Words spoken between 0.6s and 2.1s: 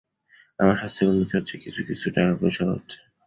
আমার স্বাস্থ্যের উন্নতি হচ্ছে, কিছু কিছু